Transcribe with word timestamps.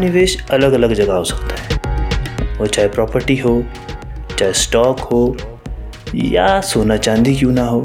निवेश 0.00 0.36
अलग 0.50 0.72
अलग 0.72 0.92
जगह 0.92 1.14
हो 1.14 1.24
सकता 1.24 1.56
है। 1.56 2.56
वो 2.58 2.66
चाहे 2.66 2.88
प्रॉपर्टी 2.88 3.36
हो, 3.36 3.62
चाहे 4.38 4.52
स्टॉक 4.52 5.00
हो, 5.02 5.36
या 6.14 6.60
सोना 6.62 6.96
चांदी 6.96 7.34
क्यों 7.36 7.52
ना 7.52 7.64
हो, 7.64 7.80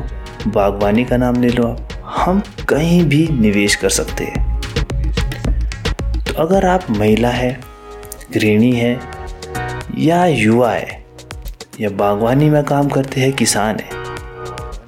बागवानी 0.47 1.05
का 1.05 1.17
नाम 1.17 1.41
ले 1.41 1.49
लो 1.49 1.67
आप, 1.67 1.87
हम 2.17 2.41
कहीं 2.69 3.03
भी 3.03 3.27
निवेश 3.31 3.75
कर 3.75 3.89
सकते 3.89 4.23
हैं। 4.23 4.59
तो 6.23 6.33
अगर 6.37 6.65
आप 6.65 6.89
महिला 6.91 7.29
है, 7.29 7.51
गृहिणी 8.33 8.71
है, 8.71 8.99
या 9.97 10.25
युवा 10.25 10.71
है, 10.71 11.03
या 11.81 11.89
बागवानी 11.89 12.49
में 12.49 12.63
काम 12.63 12.89
करते 12.89 13.21
हैं, 13.21 13.31
किसान 13.33 13.79
है 13.79 13.97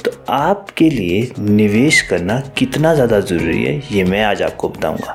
तो 0.04 0.12
आपके 0.30 0.90
लिए 0.90 1.32
निवेश 1.40 2.02
करना 2.02 2.40
कितना 2.58 2.94
ज़्यादा 2.94 3.20
ज़रूरी 3.20 3.64
है, 3.64 3.82
ये 3.92 4.04
मैं 4.04 4.24
आज 4.26 4.42
आपको 4.42 4.70
बताऊँगा। 4.70 5.14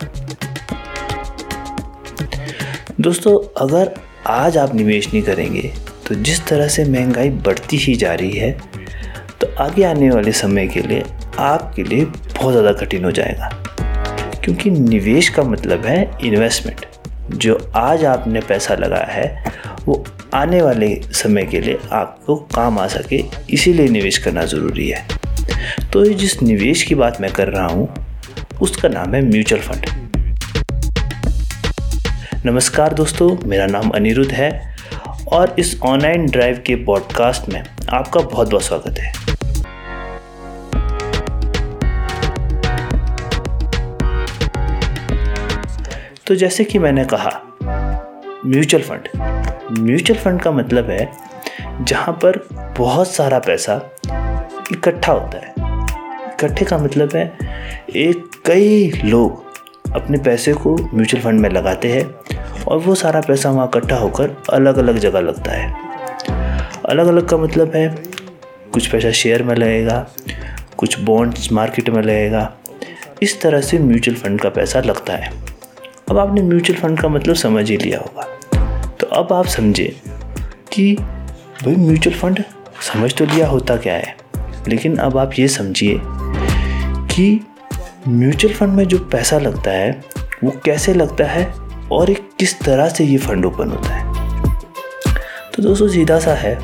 दोस्तों, 3.01 3.39
अगर 3.61 3.91
आज 4.27 4.57
आप 4.59 4.75
निवेश 4.75 5.07
नहीं 5.07 5.23
करेंगे 5.23 5.71
तो 6.07 6.15
जिस 6.15 6.41
तरह 6.47 6.69
से 6.69 6.85
महँगाई 6.85 7.31
बढ़ती 7.47 7.77
ही 7.77 7.95
जा 7.95 8.13
रही 8.15 8.31
है 8.33 8.51
तो 9.41 9.47
आगे 9.63 9.85
आने 9.85 10.09
वाले 10.11 10.33
समय 10.33 10.67
के 10.67 10.81
लिए 10.83 11.03
आपके 11.39 11.83
लिए 11.83 12.05
बहुत 12.05 12.53
ज़्यादा 12.53 12.73
कठिन 12.75 13.05
हो 13.05 13.11
जाएगा। 13.11 13.49
क्योंकि 14.45 14.71
निवेश 14.71 15.29
का 15.29 15.43
मतलब 15.43 15.85
है 15.87 15.99
इन्वेस्टमेंट 16.25 16.87
जो 17.35 17.59
आज 17.77 18.05
आपने 18.05 18.41
पैसा 18.41 18.75
लगाया 18.75 19.13
है, 19.13 19.53
वो 19.87 20.05
आने 20.35 20.63
वाले 20.63 20.95
समय 21.15 21.45
के 21.45 21.61
लिए 21.61 21.79
आपको 21.93 22.37
काम 22.55 22.79
आ 22.79 22.87
सके, 22.89 23.23
इसीलिए 23.51 23.89
निवेश 23.89 24.19
करना 24.19 24.45
ज़रूरी 24.47 24.89
है। 24.89 25.07
तो 25.93 26.05
जिस 26.07 26.41
निवेश 26.43 26.83
की 26.83 26.95
बात 26.95 27.21
मैं 27.21 27.33
कर 27.33 27.49
रहा 27.49 27.67
हूँ, 27.67 27.89
उसका 28.63 28.89
नाम 28.89 29.15
है 29.15 29.23
म्यूचुअल 29.23 29.63
फंड। 29.63 29.96
नमस्कार 32.45 32.95
दोस्तों, 32.95 33.37
मेरा 33.45 33.67
नाम 33.67 33.91
अनिरुद्ध 33.91 34.31
है 34.33 34.77
और 35.33 35.55
इस 35.59 35.81
ऑनलाइन 35.83 36.27
ड्राइव 36.27 36.63
के 36.67 36.75
पॉडकास्ट 36.85 37.49
में 37.49 37.63
आपका 37.91 38.21
बहुत 38.21 38.51
बहुत 38.51 38.63
स्वागत 38.63 38.99
है। 38.99 39.13
तो 46.27 46.35
जैसे 46.35 46.65
कि 46.65 46.79
मैंने 46.79 47.05
कहा, 47.05 47.31
म्यूचुअल 48.47 48.83
फंड। 48.83 49.09
म्यूचुअल 49.79 50.21
फंड 50.21 50.41
का 50.41 50.51
मतलब 50.51 50.91
है 50.91 51.11
जहाँ 51.81 52.13
पर 52.25 52.39
बहुत 52.79 53.11
सारा 53.11 53.39
पैसा 53.39 53.81
इकट्ठा 54.73 55.13
होता 55.13 55.39
है। 55.39 55.55
इकट्ठे 56.27 56.65
का 56.65 56.79
मतलब 56.79 57.17
है, 57.17 57.27
एक 57.97 58.31
कई 58.47 58.91
लोग 59.05 59.45
अपने 59.95 60.19
पैसे 60.19 60.53
को 60.53 60.75
म्यूचुअल 60.95 61.23
फंड 61.23 61.41
में 61.41 61.49
लगाते 61.51 61.93
हैं 61.93 62.05
और 62.69 62.79
वो 62.79 62.95
सारा 62.95 63.21
पैसा 63.21 63.51
वहाँ 63.51 63.71
इकट्ठा 63.75 63.97
होकर 63.97 64.43
अलग 64.53 64.77
अलग 64.77 64.99
जगह 64.99 65.21
लगता 65.21 65.53
है। 65.53 65.75
अलग 66.89 67.07
अलग 67.07 67.29
का 67.29 67.37
मतलब 67.37 67.73
है, 67.75 67.97
कुछ 68.73 68.87
पैसा 68.87 69.11
शेयर 69.11 69.43
में 69.43 69.55
लगेगा, 69.55 70.07
कुछ 70.77 71.01
बॉन्ड्स 71.01 71.53
मार्केट 71.53 71.91
में 71.91 72.03
लगेगा। 72.03 72.53
इस 73.23 73.41
तरह 73.41 73.61
से 73.61 73.79
म्यूचुअल 73.79 74.17
फंड 74.17 74.41
का 74.41 74.49
पैसा 74.49 74.81
लगता 74.81 75.13
है। 75.13 75.33
अब 76.11 76.19
आपने 76.19 76.43
म्यूचुअल 76.43 76.79
फंड 76.79 77.01
का 77.01 77.09
मतलब 77.09 77.35
समझ 77.35 77.71
ही 77.71 77.77
लिया 77.77 77.99
होगा। 77.99 78.23
तो 79.01 79.07
अब 79.07 79.33
आप 79.33 79.47
समझे 79.47 80.01
कि 80.73 80.97
भाई 81.65 81.77
म्यूचुअल 81.77 82.17
फंड 82.17 82.43
समझ 82.95 83.15
तो 83.15 83.25
लिया 83.25 83.49
होता 83.49 83.77
क्या 83.77 83.95
है? 83.95 84.17
लेकिन 84.69 84.97
अब 84.97 85.19
आप 85.19 85.31
ये 85.39 85.49
समझिए 85.49 86.01
कि 87.15 87.47
म्यूचुअल 88.09 88.55
फंड 88.55 88.69
में 88.69 88.85
जो 88.85 88.99
पैसा 88.99 89.39
लगता 89.39 89.71
है, 89.71 90.03
वो 90.45 90.53
कैसे 90.65 90.95
लगता 90.95 91.25
है? 91.25 91.66
और 91.93 92.11
एक 92.11 92.31
किस 92.39 92.61
तरह 92.61 92.89
से 92.89 93.05
ये 93.05 93.19
फंड 93.19 93.45
ओपन 93.45 93.69
होता 93.71 93.89
है। 93.89 94.13
तो 95.55 95.63
दोस्तों, 95.63 95.89
सीधा 95.89 96.19
सा 96.19 96.35
है। 96.35 96.59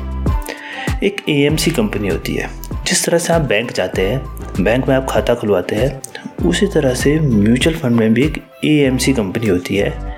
एक 1.03 1.29
ए 1.29 1.57
कंपनी 1.69 2.07
होती 2.07 2.35
है। 2.35 2.49
जिस 2.83 3.05
तरह 3.05 3.17
से 3.17 3.33
आप 3.33 3.41
बैंक 3.41 3.71
जाते 3.71 4.09
हैं, 4.09 4.25
बैंक 4.63 4.87
में 4.87 4.95
आप 4.95 5.07
खाता 5.09 5.33
खुलवाते 5.33 5.75
हैं, 5.75 6.01
उसी 6.45 6.67
तरह 6.67 6.93
से 6.93 7.19
म्यूचुअल 7.19 7.75
फंड 7.75 7.91
में 7.91 8.13
भी 8.13 8.25
एक 8.25 8.43
एएमसी 8.65 9.13
कंपनी 9.13 9.47
होती 9.47 9.75
है। 9.75 10.17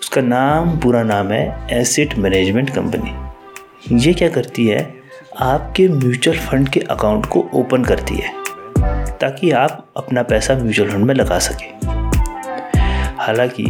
उसका 0.00 0.20
नाम, 0.20 0.78
पूरा 0.78 1.02
नाम 1.02 1.30
है 1.30 1.66
एसेट 1.70 2.18
मैनेजमेंट 2.18 2.70
कंपनी 2.70 3.24
ये 3.92 4.12
क्या 4.12 4.28
करती 4.28 4.66
है? 4.66 4.94
आपके 5.40 5.88
म्यूचुअल 5.88 6.36
फंड 6.36 6.68
के 6.68 6.80
अकाउंट 6.80 7.26
को 7.26 7.50
ओपन 7.54 7.84
करती 7.84 8.14
है, 8.14 8.30
ताकि 9.18 9.50
आप 9.50 9.88
अपना 9.96 10.22
पैसा 10.22 10.54
म्यूचुअल 10.54 10.90
फंड 10.90 11.04
में 11.04 11.14
लगा 11.14 11.38
सकें। 11.38 11.78
हालाँकि 13.18 13.64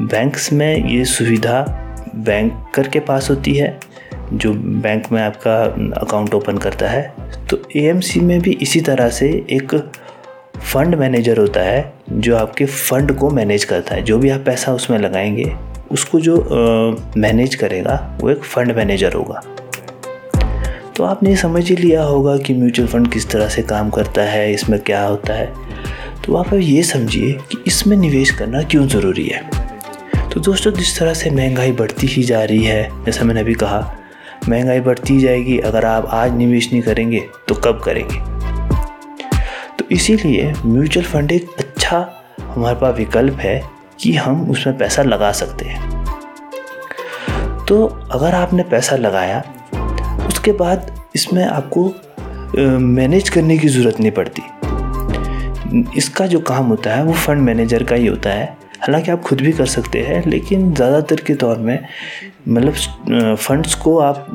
बैंक्स 0.00 0.52
में 0.52 0.88
ये 0.90 1.04
सुविधा 1.04 1.60
बैंकर 2.16 2.88
के 2.88 3.00
पास 3.00 3.30
होती 3.30 3.54
है, 3.54 3.80
जो 4.32 4.52
बैंक 4.52 5.12
में 5.12 5.22
आपका 5.22 5.62
अकाउंट 6.00 6.34
ओपन 6.34 6.58
करता 6.58 6.88
है। 6.88 7.14
तो 7.50 7.62
ए 7.76 8.00
में 8.16 8.40
भी 8.40 8.50
इसी 8.50 8.80
तरह 8.80 9.08
से 9.08 9.28
एक 9.50 9.90
फंड 10.72 10.94
मैनेजर 10.94 11.38
होता 11.38 11.60
है, 11.60 11.92
जो 12.12 12.36
आपके 12.36 12.64
फंड 12.64 13.12
को 13.12 13.30
मैनेज 13.30 13.64
करता 13.64 13.94
है। 13.94 14.02
जो 14.02 14.18
भी 14.18 14.30
आप 14.30 14.40
पैसा 14.40 14.72
उसमें 14.72 14.98
लगाएँगे, 14.98 15.56
उसको 15.92 16.20
जो 16.20 16.36
मैनेज 17.16 17.54
करेगा, 17.54 18.18
वो 18.20 18.30
एक 18.30 18.44
फंड 18.44 18.76
मैनेजर 18.76 19.12
होगा। 19.12 19.42
तो 20.96 21.04
आपने 21.04 21.36
समझ 21.36 21.68
ही 21.68 21.76
लिया 21.76 22.02
होगा 22.02 22.36
कि 22.36 22.54
म्यूचुअल 22.54 22.88
फंड 22.88 23.12
किस 23.12 23.30
तरह 23.30 23.48
से 23.48 23.62
काम 23.62 23.90
करता 23.90 24.22
है, 24.22 24.52
इसमें 24.52 24.80
क्या 24.80 25.04
होता 25.04 25.34
है। 25.34 25.52
तो 26.26 26.36
आप 26.36 26.54
ये 26.54 26.82
समझिए 26.82 27.32
कि 27.32 27.64
इसमें 27.66 27.96
निवेश 27.96 28.30
करना 28.30 28.62
क्यों 28.62 28.86
ज़रूरी 28.86 29.26
है? 29.26 29.59
तो 30.32 30.40
दोस्तों, 30.40 30.70
जिस 30.72 30.98
तरह 30.98 31.14
से 31.14 31.30
महँगाई 31.30 31.72
बढ़ती 31.72 32.06
ही 32.06 32.22
जा 32.22 32.42
रही 32.44 32.64
है, 32.64 33.04
जैसा 33.04 33.24
मैंने 33.24 33.40
अभी 33.40 33.54
कहा, 33.54 33.78
महँगाई 34.48 34.80
बढ़ती 34.80 35.18
जाएगी। 35.20 35.58
अगर 35.58 35.84
आप 35.84 36.06
आज 36.06 36.34
निवेश 36.34 36.70
नहीं 36.72 36.82
करेंगे 36.82 37.20
तो 37.48 37.54
कब 37.54 37.80
करेंगे? 37.84 38.18
तो 39.78 39.84
इसीलिए 39.90 40.52
म्यूचुअल 40.64 41.06
फंड 41.06 41.32
एक 41.32 41.48
अच्छा 41.58 41.98
हमारे 42.42 42.76
पास 42.76 42.94
विकल्प 42.96 43.38
है 43.38 43.62
कि 44.00 44.12
हम 44.14 44.50
उसमें 44.50 44.76
पैसा 44.78 45.02
लगा 45.02 45.32
सकते 45.32 45.64
हैं। 45.64 46.04
तो 47.64 47.84
अगर 48.12 48.34
आपने 48.34 48.62
पैसा 48.62 48.96
लगाया, 48.96 49.42
उसके 50.28 50.52
बाद 50.52 50.94
इसमें 51.14 51.44
आपको 51.44 51.92
मैनेज 52.78 53.28
करने 53.28 53.58
की 53.58 53.68
ज़रूरत 53.68 54.00
नहीं 54.00 54.12
पड़ती। 54.12 54.42
इसका 55.96 56.26
जो 56.26 56.40
काम 56.40 56.66
होता 56.66 56.94
है, 56.94 57.04
वो 57.04 57.12
फंड 57.12 57.40
मैनेजर 57.40 57.82
का 57.82 57.96
ही 57.96 58.06
होता 58.06 58.30
है। 58.30 58.59
हालाँकि 58.82 59.10
आप 59.10 59.22
खुद 59.22 59.40
भी 59.40 59.52
कर 59.52 59.66
सकते 59.66 60.02
हैं, 60.02 60.24
लेकिन 60.26 60.72
ज़्यादातर 60.74 61.20
के 61.20 61.34
तौर 61.34 61.58
में 61.58 61.78
मतलब 62.48 63.36
फंड्स 63.36 63.74
को 63.74 63.98
आप 63.98 64.26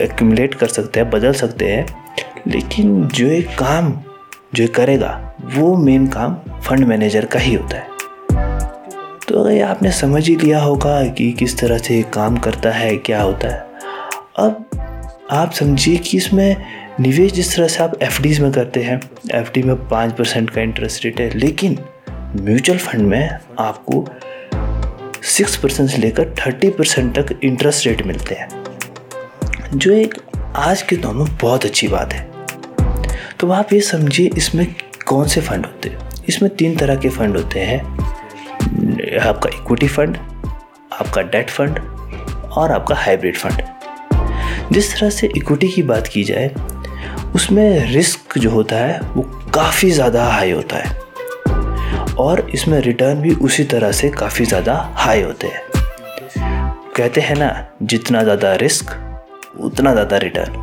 एक्यूमुलेट 0.00 0.54
कर 0.54 0.66
सकते 0.68 1.00
हैं, 1.00 1.10
बदल 1.10 1.32
सकते 1.32 1.72
हैं, 1.72 1.86
लेकिन 2.46 3.06
जो 3.08 3.26
एक 3.26 3.48
काम, 3.58 3.92
जो 4.54 4.66
करेगा, 4.68 5.34
वो 5.54 5.76
मेन 5.76 6.06
काम 6.06 6.36
फंड 6.60 6.84
मैनेजर 6.84 7.24
का 7.24 7.38
ही 7.38 7.54
होता 7.54 7.76
है। 7.76 7.88
तो 9.28 9.40
अगर 9.40 9.62
आपने 9.62 9.90
समझ 9.92 10.26
ही 10.28 10.36
लिया 10.36 10.60
होगा 10.60 11.02
कि 11.08 11.30
किस 11.32 11.58
तरह 11.58 11.78
से 11.78 12.02
काम 12.14 12.36
करता 12.38 12.70
है, 12.70 12.96
क्या 12.96 13.22
होता 13.22 13.48
है, 13.48 13.66
अब 14.38 14.66
आप 15.30 15.52
समझिए 15.52 15.96
कि 15.96 16.16
इसमें 16.16 16.56
निवेश 17.00 17.32
जिस 17.32 17.54
तरह 17.56 17.68
से 17.68 17.82
आप 17.82 17.92
एफ़ 18.02 18.20
में 18.42 18.50
करते 18.52 18.82
हैं 18.82 19.00
एफडी 19.34 19.62
में 19.62 19.76
पाँच 19.88 20.12
परसेंट 20.12 20.50
का 20.50 20.60
इंटरेस्ट 20.60 21.04
रेट 21.04 21.20
है, 21.20 21.30
लेकिन 21.34 21.78
म्यूचुअल 22.36 22.78
फंड 22.78 23.06
में 23.08 23.38
आपको 23.58 24.04
सिक्स 25.26 25.56
परसेंट 25.56 25.88
से 25.90 25.96
लेकर 25.98 26.34
थर्टी 26.38 26.68
परसेंट 26.70 27.18
तक 27.18 27.40
इंटरेस्ट 27.44 27.86
रेट 27.86 28.02
मिलते 28.06 28.34
हैं। 28.34 28.48
जो 29.74 29.92
एक 29.92 30.14
आज 30.56 30.82
के 30.82 30.96
दौर 30.96 31.14
में 31.14 31.36
बहुत 31.36 31.64
अच्छी 31.64 31.88
बात 31.88 32.12
है। 32.12 32.28
तो 33.40 33.50
आप 33.50 33.72
ये 33.72 33.80
समझिए, 33.80 34.30
इसमें 34.36 34.66
कौन 35.06 35.26
से 35.28 35.40
फंड 35.40 35.66
होते 35.66 35.88
हैं? 35.88 36.08
इसमें 36.28 36.54
तीन 36.56 36.76
तरह 36.76 36.96
के 36.96 37.08
फंड 37.08 37.36
होते 37.36 37.60
हैं। 37.60 37.80
आपका 39.20 39.50
इक्विटी 39.54 39.88
फंड 39.88 40.16
आपका 40.92 41.22
डेट 41.24 41.50
फंड 41.50 41.78
और 42.50 42.72
आपका 42.72 42.94
हाइब्रिड 42.96 43.36
फंड 43.36 44.72
जिस 44.72 44.94
तरह 44.94 45.10
से 45.10 45.30
इक्विटी 45.36 45.68
की 45.68 45.82
बात 45.82 46.06
की 46.06 46.24
जाए, 46.24 46.50
उसमें 47.34 47.92
रिस्क 47.92 48.38
जो 48.38 48.50
होता 48.50 48.76
है, 48.76 49.00
वो 49.00 49.22
काफ़ी 49.54 49.90
ज़्यादा 49.90 50.24
हाई 50.24 50.50
होता 50.50 50.76
है। 50.76 50.98
और 52.20 52.40
इसमें 52.54 52.78
रिटर्न 52.80 53.20
भी 53.20 53.34
उसी 53.34 53.64
तरह 53.64 53.92
से 53.92 54.08
काफ़ी 54.10 54.44
ज़्यादा 54.44 54.74
हाई 54.94 55.22
होते 55.22 55.46
हैं। 55.46 55.62
कहते 56.96 57.20
हैं 57.20 57.36
ना, 57.36 57.66
जितना 57.82 58.22
ज़्यादा 58.22 58.54
रिस्क 58.54 58.96
उतना 59.60 59.92
ज़्यादा 59.92 60.16
रिटर्न 60.16 60.62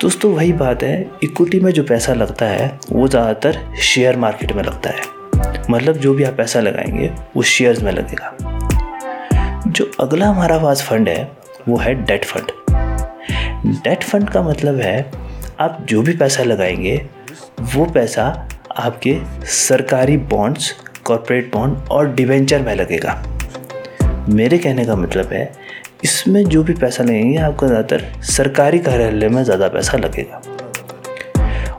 दोस्तों, 0.00 0.32
वही 0.32 0.52
बात 0.52 0.82
है 0.82 1.10
इक्विटी 1.24 1.60
में 1.60 1.70
जो 1.72 1.82
पैसा 1.82 2.14
लगता 2.14 2.46
है, 2.46 2.78
वो 2.92 3.06
ज़्यादातर 3.08 3.58
शेयर 3.82 4.16
मार्केट 4.16 4.52
में 4.52 4.62
लगता 4.62 4.90
है। 4.90 5.64
मतलब 5.70 5.96
जो 5.96 6.12
भी 6.14 6.24
आप 6.24 6.34
पैसा 6.34 6.60
लगाएँगे, 6.60 7.10
वो 7.36 7.42
शेयर्स 7.42 7.82
में 7.82 7.92
लगेगा। 7.92 8.36
जो 9.66 9.90
अगला 10.00 10.26
हमारा 10.26 10.58
पास 10.58 10.82
फंड 10.82 11.08
है, 11.08 11.30
वो 11.68 11.76
है 11.76 11.94
डेट 12.04 12.24
फंड 12.24 12.50
डेट 13.84 14.04
फंड 14.04 14.28
का 14.30 14.42
मतलब 14.42 14.80
है, 14.80 15.10
आप 15.60 15.78
जो 15.88 16.02
भी 16.02 16.16
पैसा 16.16 16.42
लगाएँगे, 16.42 16.96
वो 17.74 17.84
पैसा 17.84 18.48
आपके 18.78 19.16
सरकारी 19.46 20.16
बॉन्ड्स 20.16 20.70
कॉरपोरेट 21.06 21.52
बॉन्ड 21.52 21.88
और 21.90 22.12
डिवेंचर 22.14 22.62
में 22.62 22.74
लगेगा। 22.74 23.22
मेरे 24.28 24.58
कहने 24.58 24.84
का 24.84 24.96
मतलब 24.96 25.32
है, 25.32 25.52
इसमें 26.04 26.44
जो 26.44 26.62
भी 26.62 26.74
पैसा 26.74 27.04
लगेंगे, 27.04 27.38
आपका 27.38 27.66
ज़्यादातर 27.66 28.04
सरकारी 28.24 28.78
कार्यालय 28.78 29.28
में 29.28 29.42
ज़्यादा 29.44 29.68
पैसा 29.68 29.98
लगेगा। 29.98 30.40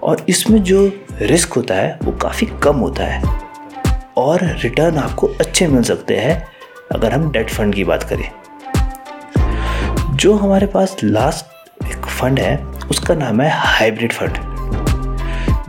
और 0.03 0.25
इसमें 0.29 0.61
जो 0.63 0.85
रिस्क 1.21 1.53
होता 1.53 1.75
है, 1.75 1.97
वो 2.03 2.11
काफ़ी 2.11 2.47
कम 2.63 2.75
होता 2.75 3.03
है। 3.03 3.21
और 4.17 4.43
रिटर्न 4.63 4.97
आपको 4.97 5.27
अच्छे 5.39 5.67
मिल 5.67 5.83
सकते 5.83 6.15
हैं, 6.15 6.43
अगर 6.91 7.11
हम 7.11 7.31
डेट 7.31 7.49
फंड 7.49 7.75
की 7.75 7.83
बात 7.83 8.03
करें। 8.03 8.29
जो 10.15 10.33
हमारे 10.33 10.67
पास 10.67 10.95
लास्ट 11.03 11.85
एक 11.85 12.05
फंड 12.07 12.39
है, 12.39 12.57
उसका 12.91 13.15
नाम 13.15 13.41
है 13.41 13.49
हाइब्रिड 13.53 14.13
फंड 14.13 14.37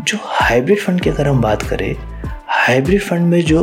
जो 0.08 0.18
हाइब्रिड 0.22 0.78
फंड 0.80 1.00
की 1.00 1.10
अगर 1.10 1.28
हम 1.28 1.40
बात 1.40 1.62
करें 1.62 1.94
हाइब्रिड 2.48 3.00
फंड 3.02 3.26
में 3.26 3.40
जो 3.42 3.62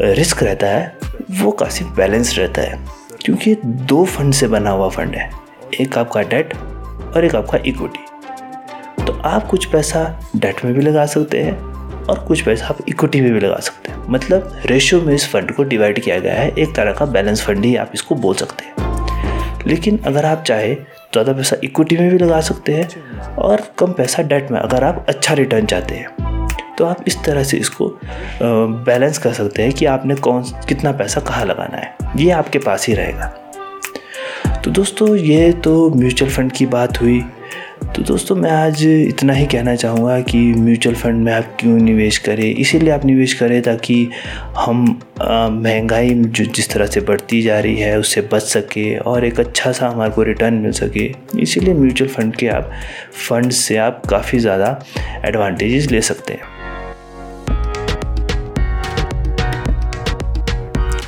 रिस्क 0.00 0.42
रहता 0.42 0.66
है, 0.66 0.96
वो 1.32 1.50
काफ़ी 1.50 1.84
बैलेंस 1.96 2.34
रहता 2.38 2.62
है। 2.62 2.78
क्योंकि 3.24 3.54
दो 3.64 4.04
फंड 4.04 4.34
से 4.34 4.48
बना 4.48 4.70
हुआ 4.70 4.88
फंड 4.88 5.14
है, 5.14 5.30
एक 5.80 5.98
आपका 5.98 6.22
डेट 6.22 6.54
और 7.16 7.24
एक 7.24 7.34
आपका 7.34 7.58
इक्विटी 7.66 9.04
तो 9.04 9.12
आप 9.24 9.46
कुछ 9.46 9.64
पैसा 9.64 10.04
डेट 10.36 10.64
में 10.64 10.74
भी 10.74 10.82
लगा 10.82 11.06
सकते 11.06 11.42
हैं 11.42 11.58
और 12.04 12.18
कुछ 12.18 12.40
पैसा 12.40 12.66
आप 12.66 12.78
इक्विटी 12.88 13.20
में 13.20 13.32
भी 13.32 13.40
लगा 13.40 13.58
सकते 13.58 13.90
हैं। 13.90 13.98
मतलब 14.08 14.60
रेशियो 14.66 15.00
में 15.02 15.14
इस 15.14 15.28
फंड 15.28 15.52
को 15.52 15.62
डिवाइड 15.64 16.02
किया 16.02 16.18
गया 16.18 16.34
है, 16.34 16.50
एक 16.50 16.74
तरह 16.74 16.92
का 16.92 17.06
बैलेंस 17.06 17.42
फंड 17.42 17.64
ही 17.64 17.74
आप 17.76 17.90
इसको 17.94 18.14
बोल 18.16 18.34
सकते 18.34 18.64
हैं। 18.64 19.64
लेकिन 19.66 19.98
अगर 20.06 20.26
आप 20.26 20.42
चाहे 20.42 20.76
ज़्यादा 21.12 21.32
पैसा 21.32 21.56
इक्विटी 21.64 21.96
में 21.96 22.10
भी 22.10 22.18
लगा 22.18 22.40
सकते 22.40 22.72
हैं 22.72 23.34
और 23.36 23.62
कम 23.78 23.92
पैसा 23.92 24.22
डेट 24.22 24.50
में, 24.50 24.58
अगर 24.60 24.84
आप 24.84 25.06
अच्छा 25.08 25.34
रिटर्न 25.34 25.66
चाहते 25.66 25.94
हैं। 25.94 26.46
तो 26.78 26.84
आप 26.84 27.04
इस 27.06 27.16
तरह 27.24 27.42
से 27.44 27.56
इसको 27.56 27.88
बैलेंस 28.42 29.18
कर 29.18 29.32
सकते 29.32 29.62
हैं 29.62 29.72
कि 29.72 29.86
आपने 29.86 30.14
कौन, 30.16 30.42
कितना 30.68 30.92
पैसा 30.92 31.20
कहाँ 31.20 31.44
लगाना 31.44 31.76
है। 31.76 32.14
ये 32.16 32.30
आपके 32.30 32.58
पास 32.58 32.86
ही 32.88 32.94
रहेगा। 32.94 33.26
तो 34.64 34.70
दोस्तों, 34.70 35.14
ये 35.16 35.52
तो 35.54 35.90
म्यूचुअल 35.90 36.30
फंड 36.30 36.52
की 36.52 36.66
बात 36.68 37.00
हुई। 37.00 37.20
तो 37.94 38.02
दोस्तों, 38.02 38.34
मैं 38.36 38.50
आज 38.50 38.82
इतना 38.84 39.32
ही 39.32 39.46
कहना 39.46 39.74
चाहूँगा 39.74 40.20
कि 40.22 40.38
म्यूचुअल 40.56 40.94
फंड 40.96 41.22
में 41.24 41.32
आप 41.32 41.56
क्यों 41.60 41.76
निवेश 41.78 42.18
करें? 42.18 42.44
इसीलिए 42.44 42.90
आप 42.90 43.04
निवेश 43.04 43.32
करें 43.34 43.60
ताकि 43.62 43.96
हम 44.58 44.84
महँगाई 45.20 46.14
जो 46.14 46.44
जिस 46.44 46.70
तरह 46.70 46.86
से 46.86 47.00
बढ़ती 47.00 47.40
जा 47.42 47.58
रही 47.60 47.76
है, 47.76 47.98
उससे 47.98 48.20
बच 48.32 48.42
सके 48.42 48.96
और 48.96 49.24
एक 49.24 49.40
अच्छा 49.40 49.72
सा 49.72 49.88
हमारे 49.88 50.10
को 50.10 50.22
रिटर्न 50.22 50.54
मिल 50.54 50.72
सके। 50.72 51.10
इसीलिए 51.42 51.74
म्यूचुअल 51.74 52.10
फंड 52.10 52.36
के 52.36 52.48
आप 52.48 52.70
फंड 53.28 53.50
से 53.52 53.76
आप 53.78 54.02
काफ़ी 54.10 54.38
ज़्यादा 54.38 54.78
एडवांटेजेस 55.24 55.90
ले 55.90 56.00
सकते 56.02 56.32
हैं। 56.32 56.58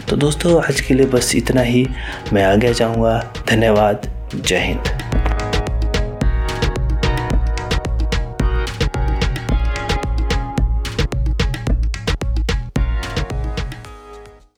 तो 0.09 0.17
दोस्तों, 0.17 0.63
आज 0.63 0.81
के 0.81 0.95
लिए 0.95 1.07
बस 1.07 1.35
इतना 1.37 1.63
ही। 1.63 1.87
मैं 2.33 2.45
आगे 2.45 2.75
चाहूँगा 2.75 3.19
धन्यवाद। 3.49 4.11
जय 4.37 4.59
हिंद। 4.59 5.32